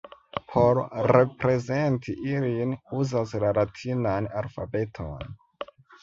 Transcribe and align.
Por 0.51 0.77
reprezenti 1.09 2.15
ilin, 2.29 2.73
uzas 3.01 3.33
la 3.43 3.51
latinan 3.59 4.29
alfabeton. 4.41 5.29